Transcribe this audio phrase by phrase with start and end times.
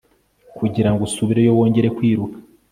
[0.57, 2.37] kugirango usubireyo wongeye kwiruka